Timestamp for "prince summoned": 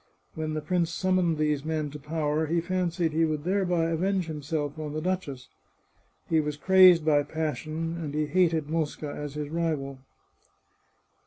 0.61-1.37